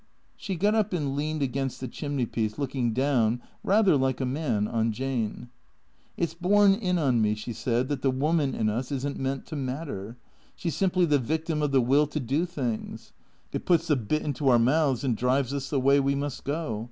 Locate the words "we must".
15.99-16.45